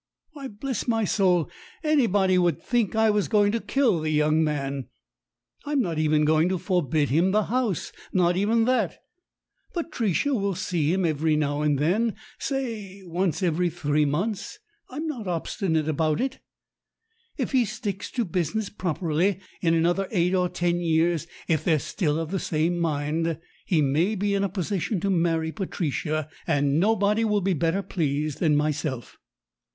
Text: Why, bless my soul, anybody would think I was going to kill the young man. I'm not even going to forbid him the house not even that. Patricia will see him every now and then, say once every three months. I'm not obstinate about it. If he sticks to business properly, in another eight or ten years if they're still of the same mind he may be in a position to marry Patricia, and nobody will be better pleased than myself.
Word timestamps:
Why, 0.31 0.47
bless 0.47 0.87
my 0.87 1.03
soul, 1.05 1.47
anybody 1.83 2.35
would 2.35 2.59
think 2.63 2.95
I 2.95 3.11
was 3.11 3.27
going 3.27 3.51
to 3.51 3.59
kill 3.59 3.99
the 3.99 4.09
young 4.09 4.43
man. 4.43 4.87
I'm 5.63 5.79
not 5.79 5.99
even 5.99 6.25
going 6.25 6.49
to 6.49 6.57
forbid 6.57 7.09
him 7.09 7.29
the 7.29 7.43
house 7.43 7.91
not 8.11 8.35
even 8.35 8.65
that. 8.65 8.97
Patricia 9.75 10.33
will 10.33 10.55
see 10.55 10.91
him 10.91 11.05
every 11.05 11.35
now 11.35 11.61
and 11.61 11.77
then, 11.77 12.15
say 12.39 13.03
once 13.05 13.43
every 13.43 13.69
three 13.69 14.05
months. 14.05 14.57
I'm 14.89 15.05
not 15.05 15.27
obstinate 15.27 15.87
about 15.87 16.19
it. 16.19 16.39
If 17.37 17.51
he 17.51 17.63
sticks 17.63 18.09
to 18.13 18.25
business 18.25 18.71
properly, 18.71 19.39
in 19.61 19.75
another 19.75 20.07
eight 20.09 20.33
or 20.33 20.49
ten 20.49 20.79
years 20.79 21.27
if 21.47 21.63
they're 21.63 21.77
still 21.77 22.19
of 22.19 22.31
the 22.31 22.39
same 22.39 22.79
mind 22.79 23.37
he 23.67 23.83
may 23.83 24.15
be 24.15 24.33
in 24.33 24.43
a 24.43 24.49
position 24.49 24.99
to 25.01 25.11
marry 25.11 25.51
Patricia, 25.51 26.27
and 26.47 26.79
nobody 26.79 27.23
will 27.23 27.41
be 27.41 27.53
better 27.53 27.83
pleased 27.83 28.39
than 28.39 28.55
myself. 28.55 29.19